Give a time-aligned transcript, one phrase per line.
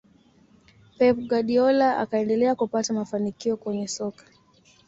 [0.97, 4.23] pep guardiola akaendelea kupata mafanikio kwenye soka